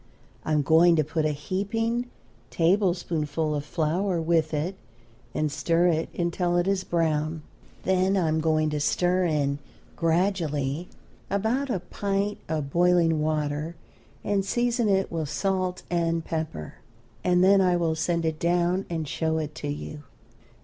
I 0.43 0.53
am 0.53 0.63
going 0.63 0.95
to 0.95 1.03
put 1.03 1.25
a 1.25 1.31
heaping 1.31 2.07
tablespoonful 2.49 3.53
of 3.53 3.63
flour 3.63 4.19
with 4.19 4.51
it 4.51 4.73
and 5.35 5.51
stir 5.51 6.07
until 6.17 6.57
it 6.57 6.67
is 6.67 6.83
brown; 6.83 7.43
then 7.83 8.17
I 8.17 8.27
am 8.27 8.41
going 8.41 8.71
to 8.71 8.79
stir 8.79 9.25
in 9.25 9.59
gradually 9.95 10.87
about 11.29 11.69
a 11.69 11.81
pint 11.81 12.39
of 12.49 12.71
boiling 12.71 13.21
water, 13.21 13.75
and 14.23 14.43
season 14.43 14.89
it 14.89 15.11
with 15.11 15.29
salt 15.29 15.83
and 15.87 16.25
pepper, 16.25 16.79
and 17.23 17.43
then 17.43 17.61
I 17.61 17.75
will 17.77 17.93
send 17.93 18.25
it 18.25 18.39
down 18.39 18.87
and 18.89 19.07
show 19.07 19.37
it 19.37 19.53
to 19.53 19.67
you. 19.67 20.01